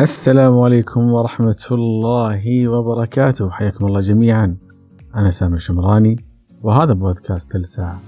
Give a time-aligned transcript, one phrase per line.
[0.00, 3.50] السلام عليكم ورحمة الله وبركاته.
[3.50, 4.56] حياكم الله جميعا.
[5.16, 6.24] أنا سامي الشمراني
[6.62, 8.00] وهذا بودكاست الساعة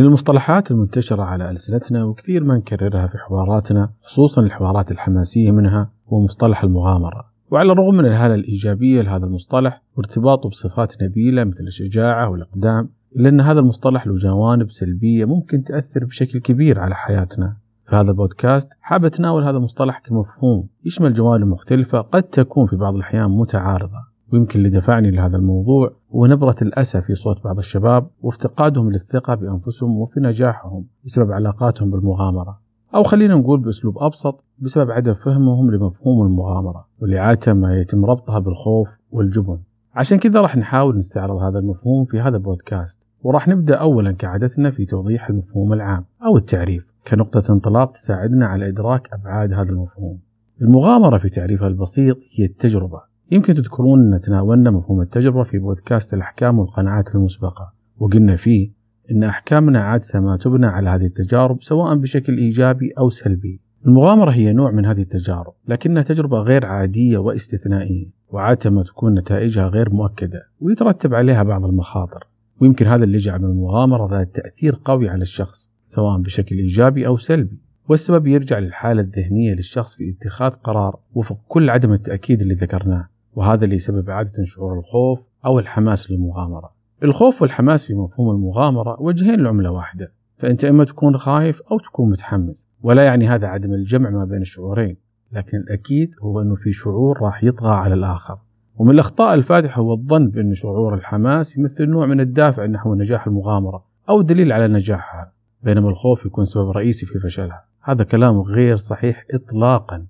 [0.00, 6.20] من المصطلحات المنتشرة على ألسنتنا وكثير ما نكررها في حواراتنا خصوصا الحوارات الحماسية منها هو
[6.20, 7.24] مصطلح المغامرة.
[7.50, 13.40] وعلى الرغم من الهالة الإيجابية لهذا المصطلح وارتباطه بصفات نبيلة مثل الشجاعة والإقدام إلا أن
[13.40, 17.56] هذا المصطلح له جوانب سلبية ممكن تأثر بشكل كبير على حياتنا.
[17.86, 22.94] في هذا البودكاست حاب أتناول هذا المصطلح كمفهوم يشمل جوانب مختلفة قد تكون في بعض
[22.94, 24.09] الأحيان متعارضة.
[24.32, 29.98] ويمكن اللي دفعني لهذا الموضوع هو نبرة الأسى في صوت بعض الشباب وافتقادهم للثقة بأنفسهم
[29.98, 32.60] وفي نجاحهم بسبب علاقاتهم بالمغامرة.
[32.94, 38.38] أو خلينا نقول بأسلوب أبسط بسبب عدم فهمهم لمفهوم المغامرة واللي عادة ما يتم ربطها
[38.38, 39.58] بالخوف والجبن.
[39.94, 44.84] عشان كذا راح نحاول نستعرض هذا المفهوم في هذا البودكاست وراح نبدأ أولا كعادتنا في
[44.84, 50.18] توضيح المفهوم العام أو التعريف كنقطة انطلاق تساعدنا على إدراك أبعاد هذا المفهوم.
[50.62, 53.09] المغامرة في تعريفها البسيط هي التجربة.
[53.30, 57.72] يمكن تذكرون أن تناولنا مفهوم التجربة في بودكاست الأحكام والقناعات المسبقة.
[57.98, 58.70] وقلنا فيه
[59.10, 63.60] أن أحكامنا عادة ما تبنى على هذه التجارب سواء بشكل إيجابي أو سلبي.
[63.86, 69.66] المغامرة هي نوع من هذه التجارب لكنها تجربة غير عادية واستثنائية وعادة ما تكون نتائجها
[69.66, 72.26] غير مؤكدة ويترتب عليها بعض المخاطر.
[72.60, 77.58] ويمكن هذا اللي يجعل المغامرة ذات تأثير قوي على الشخص سواء بشكل إيجابي أو سلبي.
[77.88, 83.08] والسبب يرجع للحالة الذهنية للشخص في اتخاذ قرار وفق كل عدم التأكيد اللي ذكرناه.
[83.34, 86.72] وهذا اللي يسبب عادة شعور الخوف أو الحماس للمغامرة.
[87.02, 92.68] الخوف والحماس في مفهوم المغامرة وجهين لعملة واحدة فأنت إما تكون خايف أو تكون متحمس
[92.82, 94.96] ولا يعني هذا عدم الجمع ما بين الشعورين
[95.32, 98.38] لكن الأكيد هو أنه في شعور راح يطغى على الآخر.
[98.76, 103.84] ومن الأخطاء الفادحة هو الظن بأن شعور الحماس يمثل نوع من الدافع نحو نجاح المغامرة
[104.08, 107.64] أو دليل على نجاحها بينما الخوف يكون سبب رئيسي في فشلها.
[107.82, 110.06] هذا كلام غير صحيح إطلاقا.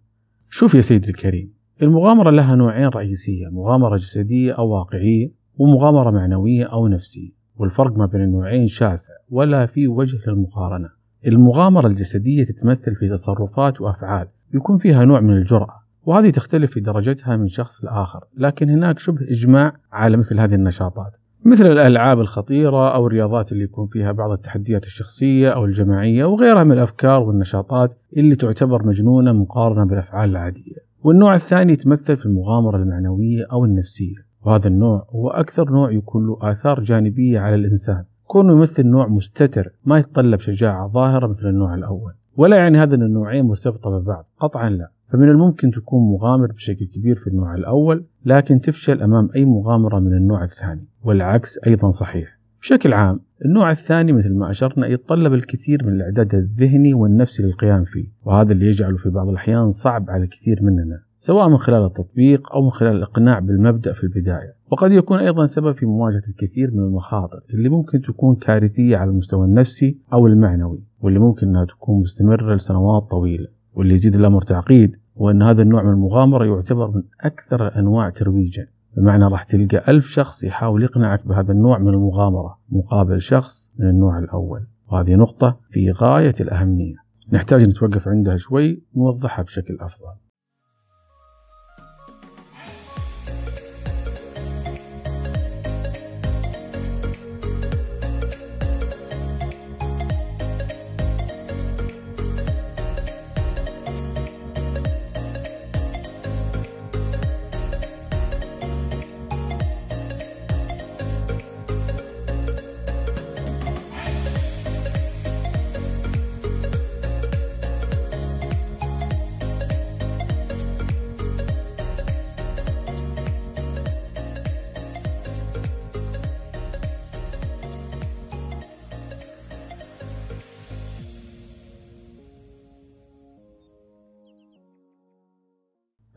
[0.51, 1.60] شوف يا سيدي الكريم.
[1.83, 8.21] المغامرة لها نوعين رئيسية مغامرة جسدية أو واقعية ومغامرة معنوية أو نفسية والفرق ما بين
[8.21, 10.89] النوعين شاسع ولا في وجه للمقارنة.
[11.27, 17.37] المغامرة الجسدية تتمثل في تصرفات وأفعال يكون فيها نوع من الجرأة وهذه تختلف في درجتها
[17.37, 21.17] من شخص لآخر لكن هناك شبه إجماع على مثل هذه النشاطات.
[21.45, 26.73] مثل الألعاب الخطيرة أو الرياضات اللي يكون فيها بعض التحديات الشخصية أو الجماعية وغيرها من
[26.73, 30.90] الأفكار والنشاطات اللي تعتبر مجنونة مقارنة بالأفعال العادية.
[31.03, 34.17] والنوع الثاني يتمثل في المغامرة المعنوية أو النفسية.
[34.43, 38.05] وهذا النوع هو أكثر نوع يكون له آثار جانبية على الإنسان.
[38.25, 42.13] كونه يمثل نوع مستتر ما يتطلب شجاعة ظاهرة مثل النوع الأول.
[42.37, 44.27] ولا يعني هذا أن النوعين مرتبطة ببعض.
[44.39, 44.91] قطعا لا.
[45.09, 50.13] فمن الممكن تكون مغامر بشكل كبير في النوع الأول لكن تفشل أمام أي مغامرة من
[50.13, 50.85] النوع الثاني.
[51.03, 52.39] والعكس أيضا صحيح.
[52.61, 58.09] بشكل عام النوع الثاني مثل ما أشرنا يتطلب الكثير من الإعداد الذهني والنفسي للقيام فيه
[58.25, 62.63] وهذا اللي يجعله في بعض الأحيان صعب على الكثير مننا سواء من خلال التطبيق أو
[62.63, 64.55] من خلال الإقناع بالمبدأ في البداية.
[64.71, 69.47] وقد يكون أيضا سبب في مواجهة الكثير من المخاطر اللي ممكن تكون كارثية على المستوى
[69.47, 73.47] النفسي أو المعنوي واللي ممكن أنها تكون مستمرة لسنوات طويلة.
[73.75, 78.67] واللي يزيد الأمر تعقيد هو أن هذا النوع من المغامرة يعتبر من أكثر الأنواع ترويجا.
[78.97, 84.19] بمعنى راح تلقى ألف شخص يحاول يقنعك بهذا النوع من المغامرة مقابل شخص من النوع
[84.19, 84.67] الأول.
[84.89, 86.95] وهذه نقطة في غاية الأهمية.
[87.33, 90.30] نحتاج نتوقف عندها شوي نوضحها بشكل أفضل.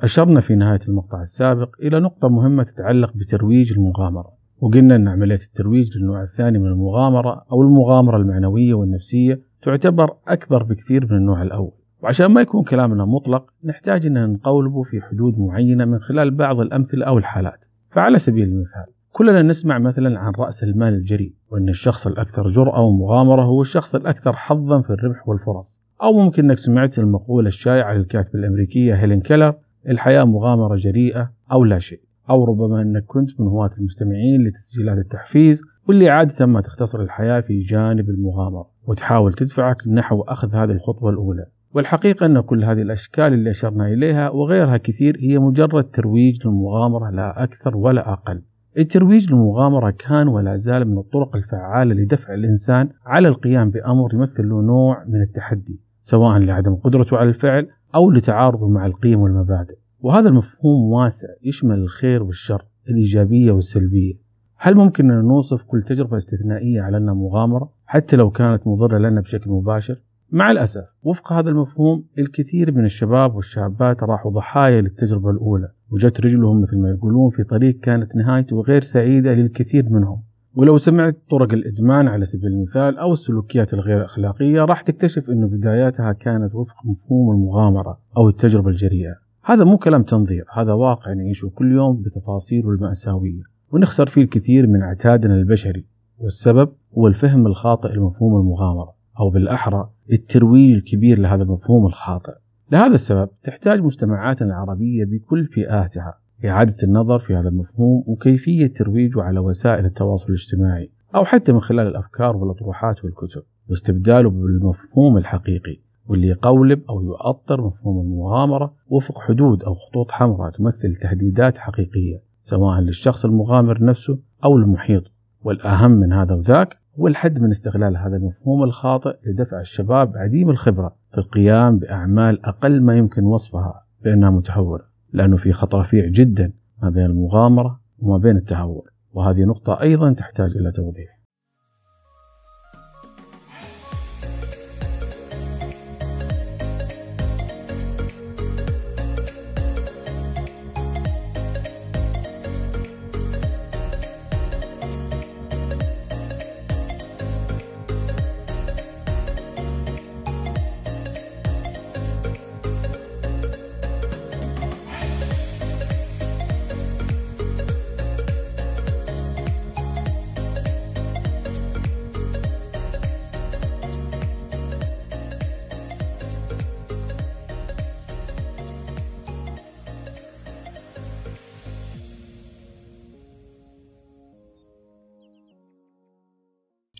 [0.03, 5.97] أشرنا في نهاية المقطع السابق إلى نقطة مهمة تتعلق بترويج المغامرة وقلنا أن عملية الترويج
[5.97, 11.71] للنوع الثاني من المغامرة أو المغامرة المعنوية والنفسية تعتبر أكبر بكثير من النوع الأول.
[12.01, 17.05] وعشان ما يكون كلامنا مطلق نحتاج أن نقولبه في حدود معينة من خلال بعض الأمثلة
[17.05, 17.65] أو الحالات.
[17.91, 23.43] فعلى سبيل المثال كلنا نسمع مثلا عن رأس المال الجريء وأن الشخص الأكثر جرأة ومغامرة
[23.43, 25.83] هو الشخص الأكثر حظا في الربح والفرص.
[26.03, 29.55] أو ممكن أنك سمعت المقولة الشائعة للكاتبة الأمريكية هيلين كيلر
[29.89, 35.61] الحياة مغامرة جريئة أو لا شيء أو ربما أنك كنت من هواة المستمعين لتسجيلات التحفيز
[35.87, 41.45] واللي عادة ما تختصر الحياة في جانب المغامرة وتحاول تدفعك نحو أخذ هذه الخطوة الأولى.
[41.73, 47.43] والحقيقة أن كل هذه الأشكال اللي أشرنا إليها وغيرها كثير هي مجرد ترويج للمغامرة لا
[47.43, 48.41] أكثر ولا أقل.
[48.77, 54.61] الترويج للمغامرة كان ولا زال من الطرق الفعالة لدفع الإنسان على القيام بأمر يمثل له
[54.61, 59.77] نوع من التحدي سواء لعدم قدرته على الفعل أو لتعارضه مع القيم والمبادئ.
[59.99, 64.13] وهذا المفهوم واسع يشمل الخير والشر الإيجابية والسلبية.
[64.57, 69.21] هل ممكن أن نوصف كل تجربة استثنائية على أنها مغامرة حتى لو كانت مضرة لنا
[69.21, 70.01] بشكل مباشر؟
[70.31, 76.61] مع الأسف وفق هذا المفهوم الكثير من الشباب والشابات راحوا ضحايا للتجربة الأولى وجت رجلهم
[76.61, 80.21] مثل ما يقولون في طريق كانت نهايته غير سعيدة للكثير منهم.
[80.55, 86.11] ولو سمعت طرق الإدمان على سبيل المثال أو السلوكيات الغير أخلاقية راح تكتشف أنه بداياتها
[86.11, 89.15] كانت وفق مفهوم المغامرة أو التجربة الجريئة.
[89.43, 93.41] هذا مو كلام تنظير هذا واقع نعيشه كل يوم بتفاصيله المأساوية.
[93.71, 95.85] ونخسر فيه الكثير من اعتادنا البشري
[96.19, 102.33] والسبب هو الفهم الخاطئ لمفهوم المغامرة أو بالأحرى الترويج الكبير لهذا المفهوم الخاطئ.
[102.71, 109.39] لهذا السبب تحتاج مجتمعاتنا العربية بكل فئاتها إعادة النظر في هذا المفهوم وكيفية ترويجه على
[109.39, 116.81] وسائل التواصل الاجتماعي أو حتى من خلال الأفكار والأطروحات والكتب واستبداله بالمفهوم الحقيقي واللي يقولب
[116.89, 123.83] أو يؤطر مفهوم المغامرة وفق حدود أو خطوط حمراء تمثل تهديدات حقيقية سواء للشخص المغامر
[123.83, 125.03] نفسه أو المحيط.
[125.43, 130.95] والأهم من هذا وذاك هو الحد من استغلال هذا المفهوم الخاطئ لدفع الشباب عديم الخبرة
[131.11, 134.92] في القيام بأعمال أقل ما يمكن وصفها بأنها متهورة.
[135.13, 140.57] لأنه في خط رفيع جدا ما بين المغامرة وما بين التهور وهذه نقطة أيضا تحتاج
[140.57, 141.22] إلى توضيح.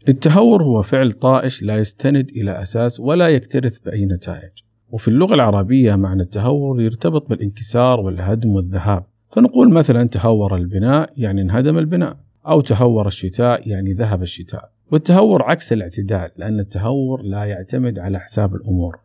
[0.09, 4.51] التهور هو فعل طائش لا يستند إلى أساس ولا يكترث بأي نتائج.
[4.91, 9.03] وفي اللغة العربية معنى التهور يرتبط بالانكسار والهدم والذهاب.
[9.35, 12.17] فنقول مثلا تهور البناء يعني انهدم البناء
[12.47, 14.69] أو تهور الشتاء يعني ذهب الشتاء.
[14.91, 18.99] والتهور عكس الاعتدال لأن التهور لا يعتمد على حساب الأمور.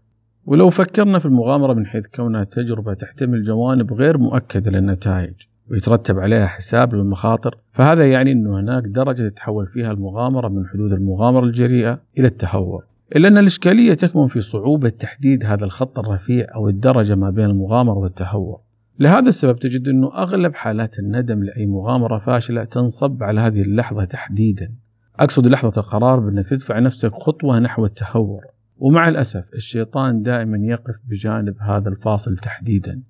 [0.46, 5.34] ولو فكرنا في المغامرة من حيث كونها تجربة تحتمل جوانب غير مؤكدة للنتائج.
[5.70, 7.58] ويترتب عليها حساب للمخاطر.
[7.72, 12.84] فهذا يعني أنه هناك درجة تتحول فيها المغامرة من حدود المغامرة الجريئة إلى التهور.
[13.16, 17.98] إلا أن الإشكالية تكمن في صعوبة تحديد هذا الخط الرفيع أو الدرجة ما بين المغامرة
[17.98, 18.60] والتهور.
[19.00, 24.70] لهذا السبب تجد أنه أغلب حالات الندم لأي مغامرة فاشلة تنصب على هذه اللحظة تحديدا.
[25.16, 28.44] أقصد لحظة القرار بأنك تدفع نفسك خطوة نحو التهور.
[28.78, 33.02] ومع الأسف الشيطان دائما يقف بجانب هذا الفاصل تحديدا.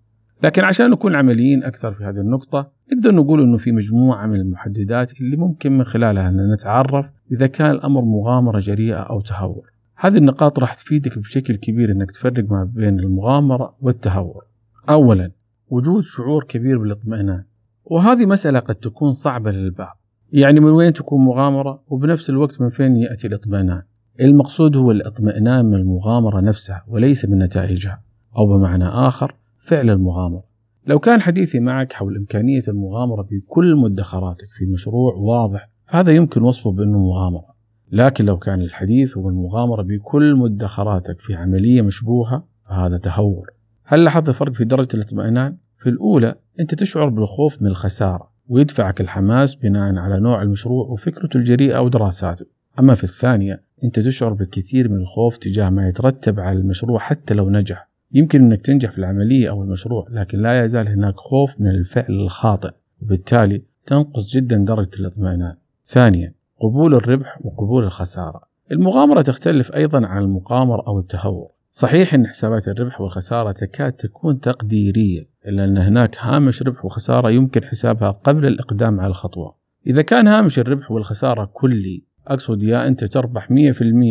[0.43, 5.21] لكن عشان نكون عمليين أكثر في هذه النقطة نقدر نقول أنه في مجموعة من المحددات
[5.21, 9.71] اللي ممكن من خلالها أن نتعرف إذا كان الأمر مغامرة جريئة أو تهور.
[9.97, 14.45] هذه النقاط راح تفيدك بشكل كبير أنك تفرق ما بين المغامرة والتهور.
[14.89, 15.31] أولا
[15.71, 17.45] وجود شعور كبير بالاطمئنان.
[17.85, 19.99] وهذه مسألة قد تكون صعبة للبعض.
[20.33, 23.83] يعني من وين تكون مغامرة؟ وبنفس الوقت من فين يأتي الاطمئنان؟
[24.21, 28.01] المقصود هو الاطمئنان من المغامرة نفسها وليس من نتائجها.
[28.37, 29.35] أو بمعنى آخر
[29.69, 30.45] فعل المغامرة.
[30.87, 36.73] لو كان حديثي معك حول إمكانية المغامرة بكل مدخراتك في مشروع واضح فهذا يمكن وصفه
[36.73, 37.59] بأنه مغامرة.
[37.93, 43.51] لكن لو كان الحديث هو المغامرة بكل مدخراتك في عملية مشبوهة فهذا تهور.
[43.85, 49.55] هل لاحظت الفرق في درجة الاطمئنان؟ في الأولى أنت تشعر بالخوف من الخسارة ويدفعك الحماس
[49.55, 52.47] بناء على نوع المشروع وفكرته الجريئة أو دراساته.
[52.79, 57.51] أما في الثانية أنت تشعر بالكثير من الخوف تجاه ما يترتب على المشروع حتى لو
[57.51, 57.88] نجح.
[58.13, 62.71] يمكن أنك تنجح في العملية أو المشروع لكن لا يزال هناك خوف من الفعل الخاطئ
[63.03, 65.55] وبالتالي تنقص جدا درجة الاطمئنان.
[65.89, 68.41] ثانيا قبول الربح وقبول الخسارة.
[68.73, 71.49] المغامرة تختلف أيضا عن المقامرة أو التهور.
[71.71, 77.65] صحيح أن حسابات الربح والخسارة تكاد تكون تقديرية إلا أن هناك هامش ربح وخسارة يمكن
[77.65, 79.55] حسابها قبل الإقدام على الخطوة.
[79.87, 83.53] إذا كان هامش الربح والخسارة كلي أقصد يا أنت تربح 100%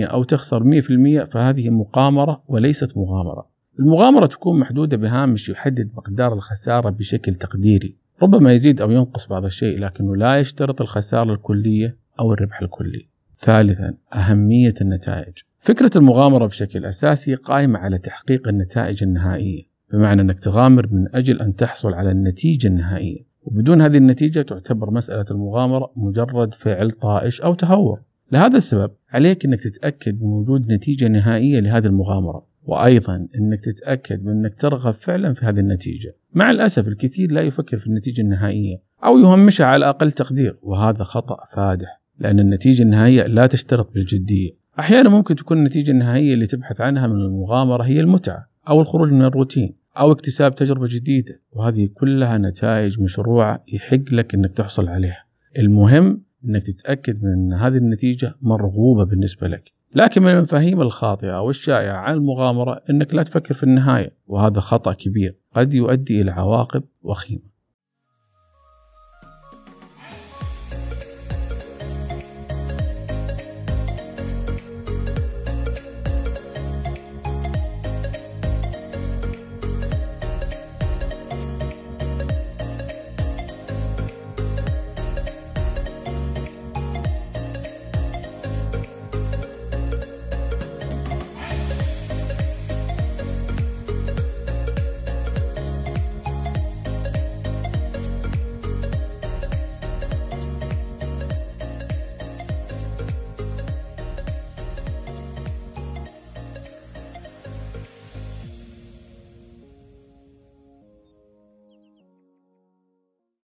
[0.03, 3.56] أو تخسر 100% فهذه مقامرة وليست مغامرة.
[3.79, 7.95] المغامرة تكون محدودة بهامش يحدد مقدار الخسارة بشكل تقديري.
[8.21, 13.07] ربما يزيد أو ينقص بعض الشيء لكنه لا يشترط الخسارة الكلية أو الربح الكلي.
[13.41, 15.33] ثالثا أهمية النتائج.
[15.59, 21.55] فكرة المغامرة بشكل أساسي قائمة على تحقيق النتائج النهائية بمعنى أنك تغامر من أجل أن
[21.55, 23.27] تحصل على النتيجة النهائية.
[23.43, 27.99] وبدون هذه النتيجة تعتبر مسألة المغامرة مجرد فعل طائش أو تهور.
[28.31, 32.43] لهذا السبب عليك أنك تتأكد من وجود نتيجة نهائية لهذه المغامرة.
[32.67, 36.15] وأيضا أنك تتأكد من أنك ترغب فعلا في هذه النتيجة.
[36.33, 41.37] مع الأسف الكثير لا يفكر في النتيجة النهائية أو يهمشها على أقل تقدير وهذا خطأ
[41.55, 44.51] فادح لأن النتيجة النهائية لا تشترط بالجدية.
[44.79, 49.21] أحيانا ممكن تكون النتيجة النهائية اللي تبحث عنها من المغامرة هي المتعة أو الخروج من
[49.21, 55.25] الروتين أو اكتساب تجربة جديدة وهذه كلها نتائج مشروعة يحق لك أنك تحصل عليها.
[55.57, 59.76] المهم أنك تتأكد من أن هذه النتيجة مرغوبة بالنسبة لك.
[59.97, 65.35] لكن من المفاهيم الخاطئة والشائعة عن المغامرة أنك لا تفكر في النهاية وهذا خطأ كبير
[65.55, 67.56] قد يؤدي إلى عواقب وخيمة.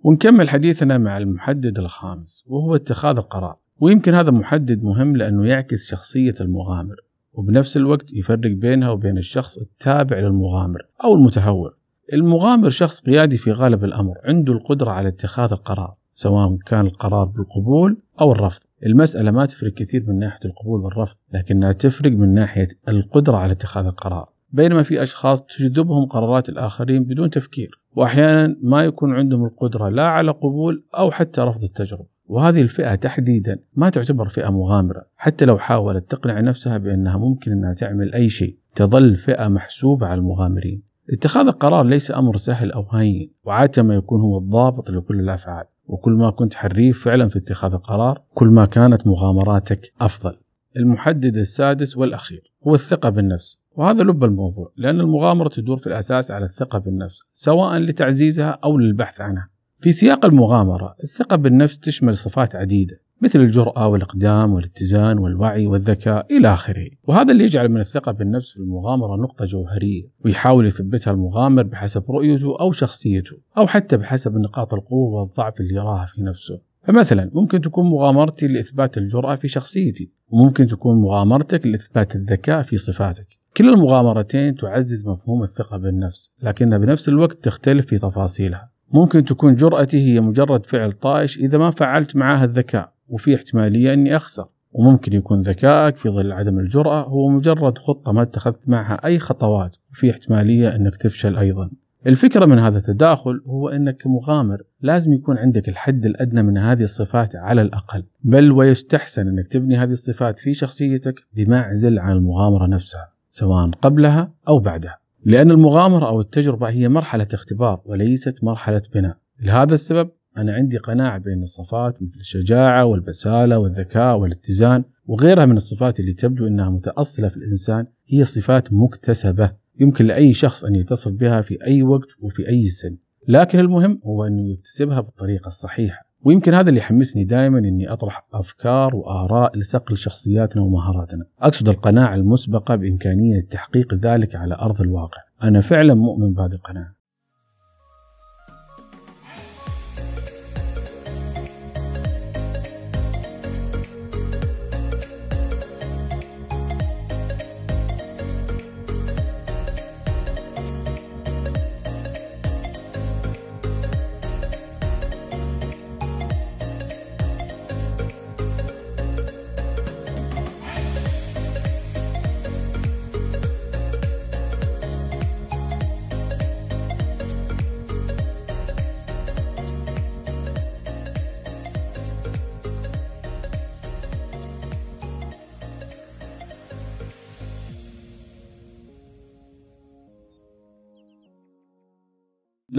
[0.03, 3.55] ونكمل حديثنا مع المحدد الخامس وهو اتخاذ القرار.
[3.79, 6.95] ويمكن هذا المحدد مهم لأنه يعكس شخصية المغامر
[7.33, 11.73] وبنفس الوقت يفرق بينها وبين الشخص التابع للمغامر أو المتهور.
[12.13, 17.97] المغامر شخص قيادي في غالب الأمر عنده القدرة على اتخاذ القرار سواء كان القرار بالقبول
[18.21, 18.61] أو الرفض.
[18.85, 23.85] المسألة ما تفرق كثير من ناحية القبول والرفض لكنها تفرق من ناحية القدرة على اتخاذ
[23.85, 24.29] القرار.
[24.51, 27.82] بينما في أشخاص تجذبهم قرارات الآخرين بدون تفكير.
[27.95, 32.13] وأحيانا ما يكون عندهم القدرة لا على قبول أو حتى رفض التجربة.
[32.25, 37.73] وهذه الفئة تحديدا ما تعتبر فئة مغامرة حتى لو حاولت تقنع نفسها بأنها ممكن أنها
[37.73, 40.83] تعمل أي شيء تظل فئة محسوبة على المغامرين.
[41.09, 45.65] اتخاذ القرار ليس أمر سهل أو هين وعادة ما يكون هو الضابط لكل الأفعال.
[45.87, 50.37] وكل ما كنت حريف فعلا في اتخاذ القرار كل ما كانت مغامراتك أفضل.
[50.77, 52.52] المحدد السادس والأخير.
[52.67, 57.77] هو الثقة بالنفس وهذا لب الموضوع لأن المغامرة تدور في الأساس على الثقة بالنفس سواء
[57.77, 59.49] لتعزيزها أو للبحث عنها.
[59.81, 66.53] في سياق المغامرة الثقة بالنفس تشمل صفات عديدة مثل الجرأة والإقدام والاتزان والوعي والذكاء إلى
[66.53, 66.89] آخره.
[67.03, 72.59] وهذا اللي يجعل من الثقة بالنفس في المغامرة نقطة جوهرية ويحاول يثبتها المغامر بحسب رؤيته
[72.59, 76.72] أو شخصيته أو حتى بحسب نقاط القوة والضعف اللي يراها في نفسه.
[76.83, 83.27] فمثلا ممكن تكون مغامرتي لإثبات الجرأة في شخصيتي وممكن تكون مغامرتك لإثبات الذكاء في صفاتك.
[83.57, 88.69] كلا المغامرتين تعزز مفهوم الثقة بالنفس لكنها بنفس الوقت تختلف في تفاصيلها.
[88.93, 94.15] ممكن تكون جرأتي هي مجرد فعل طائش إذا ما فعلت معها الذكاء وفي احتمالية أني
[94.15, 94.45] أخسر.
[94.71, 99.75] وممكن يكون ذكائك في ظل عدم الجرأة هو مجرد خطة ما اتخذت معها أي خطوات
[99.91, 101.69] وفي احتمالية أنك تفشل أيضا.
[102.07, 107.35] الفكرة من هذا التداخل هو أنك كمغامر لازم يكون عندك الحد الأدنى من هذه الصفات
[107.35, 113.69] على الأقل بل ويستحسن أنك تبني هذه الصفات في شخصيتك بمعزل عن المغامرة نفسها سواء
[113.69, 114.97] قبلها أو بعدها.
[115.25, 119.17] لأن المغامرة أو التجربة هي مرحلة اختبار وليست مرحلة بناء.
[119.41, 125.99] لهذا السبب أنا عندي قناعة بأن الصفات مثل الشجاعة والبسالة والذكاء والاتزان وغيرها من الصفات
[125.99, 129.51] اللي تبدو أنها متأصلة في الإنسان هي صفات مكتسبة.
[129.79, 134.27] يمكن لأي شخص أن يتصف بها في أي وقت وفي أي سن لكن المهم هو
[134.27, 140.61] أنه يكتسبها بالطريقة الصحيحة ويمكن هذا اللي يحمسني دائما إني أطرح أفكار وآراء لصقل شخصياتنا
[140.61, 141.25] ومهاراتنا.
[141.41, 145.21] أقصد القناعة المسبقة بإمكانية تحقيق ذلك على أرض الواقع.
[145.43, 146.95] أنا فعلا مؤمن بهذه القناعة.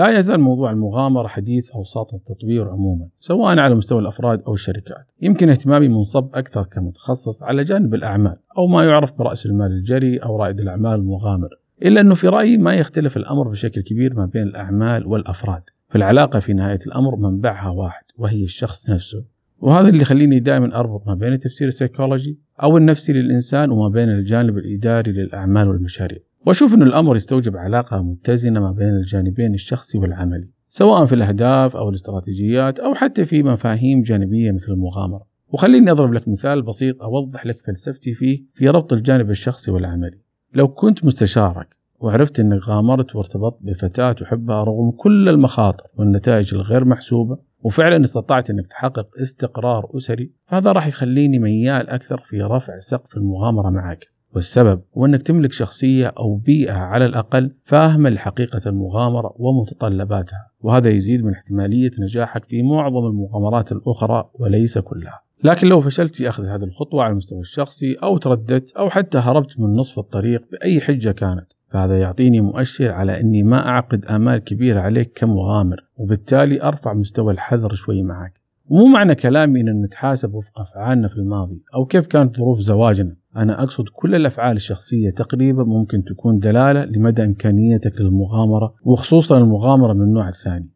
[0.04, 5.12] لا يزال موضوع المغامرة حديث أوساط التطوير عموما سواء على مستوى الأفراد أو الشركات.
[5.22, 10.36] يمكن اهتمامي منصب أكثر كمتخصص على جانب الأعمال أو ما يعرف برأس المال الجريء أو
[10.36, 11.48] رائد الأعمال المغامر
[11.82, 15.62] إلا أنه في رأيي ما يختلف الأمر بشكل كبير ما بين الأعمال والأفراد.
[15.88, 19.24] فالعلاقة في نهاية الأمر منبعها واحد وهي الشخص نفسه.
[19.58, 24.58] وهذا اللي يخليني دائما أربط ما بين التفسير السيكولوجي أو النفسي للإنسان وما بين الجانب
[24.58, 26.18] الإداري للأعمال والمشاريع.
[26.46, 31.88] وأشوف أن الأمر يستوجب علاقة متزنة ما بين الجانبين الشخصي والعملي سواء في الأهداف أو
[31.88, 35.26] الاستراتيجيات أو حتى في مفاهيم جانبية مثل المغامرة.
[35.48, 40.18] وخليني أضرب لك مثال بسيط أوضح لك فلسفتي فيه في ربط الجانب الشخصي والعملي.
[40.54, 41.68] لو كنت مستشارك
[42.00, 48.66] وعرفت أنك غامرت وارتبطت بفتاة تحبها رغم كل المخاطر والنتائج الغير محسوبة وفعلا استطعت أنك
[48.66, 54.13] تحقق استقرار أسري فهذا راح يخليني ميال أكثر في رفع سقف المغامرة معك.
[54.34, 61.24] والسبب هو أنك تملك شخصية أو بيئة على الأقل فاهمة لحقيقة المغامرة ومتطلباتها وهذا يزيد
[61.24, 65.20] من احتمالية نجاحك في معظم المغامرات الأخرى وليس كلها.
[65.44, 69.60] لكن لو فشلت في أخذ هذه الخطوة على المستوى الشخصي أو ترددت أو حتى هربت
[69.60, 74.80] من نصف الطريق بأي حجة كانت فهذا يعطيني مؤشر على أني ما أعقد آمال كبيرة
[74.80, 78.32] عليك كمغامر وبالتالي أرفع مستوى الحذر شوي معك.
[78.68, 83.16] ومو معنى كلامي أن نتحاسب وفق أفعالنا في الماضي أو كيف كانت ظروف زواجنا.
[83.36, 90.02] أنا أقصد كل الأفعال الشخصية تقريبا ممكن تكون دلالة لمدى إمكانيتك للمغامرة وخصوصا المغامرة من
[90.02, 90.68] النوع الثاني.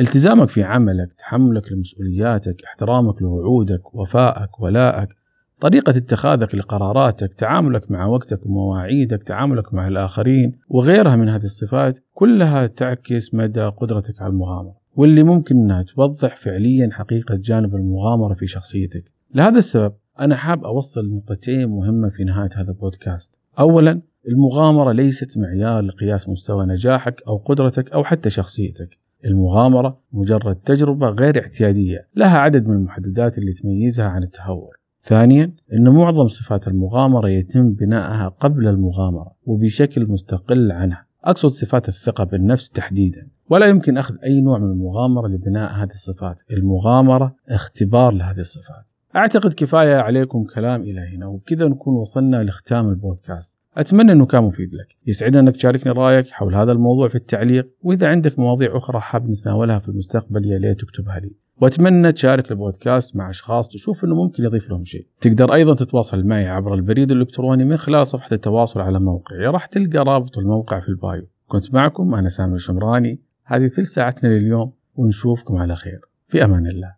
[0.00, 5.08] التزامك في عملك تحملك لمسؤولياتك احترامك لوعودك وفائك ولائك
[5.60, 12.66] طريقة اتخاذك لقراراتك تعاملك مع وقتك ومواعيدك تعاملك مع الآخرين وغيرها من هذه الصفات كلها
[12.66, 14.74] تعكس مدى قدرتك على المغامرة.
[14.96, 19.04] واللي ممكن أنها توضح فعليا حقيقة جانب المغامرة في شخصيتك.
[19.34, 23.34] لهذا السبب أنا حاب أوصل نقطتين مهمة في نهاية هذا البودكاست.
[23.58, 28.98] أولا المغامرة ليست معيار لقياس مستوى نجاحك أو قدرتك أو حتى شخصيتك.
[29.24, 34.78] المغامرة مجرد تجربة غير اعتيادية لها عدد من المحددات اللي تميزها عن التهور.
[35.04, 41.06] ثانيا أن معظم صفات المغامرة يتم بناءها قبل المغامرة وبشكل مستقل عنها.
[41.24, 43.28] أقصد صفات الثقة بالنفس تحديدا.
[43.50, 46.42] ولا يمكن أخذ أي نوع من المغامرة لبناء هذه الصفات.
[46.50, 48.87] المغامرة اختبار لهذه الصفات.
[49.16, 54.74] أعتقد كفاية عليكم كلام إلى هنا وبكذا نكون وصلنا لختام البودكاست أتمنى أنه كان مفيد
[54.74, 59.30] لك يسعدنا أنك تشاركني رأيك حول هذا الموضوع في التعليق وإذا عندك مواضيع أخرى حاب
[59.30, 64.44] نتناولها في المستقبل يا ليت تكتبها لي وأتمنى تشارك البودكاست مع أشخاص تشوف إنه ممكن
[64.44, 65.06] يضيف لهم شيء.
[65.20, 69.98] تقدر أيضا تتواصل معي عبر البريد الإلكتروني من خلال صفحة التواصل على موقعي، راح تلقى
[69.98, 71.26] رابط الموقع في البايو.
[71.48, 76.00] كنت معكم أنا سامي الشمراني، هذه ثلث ساعتنا لليوم ونشوفكم على خير.
[76.28, 76.97] في أمان الله.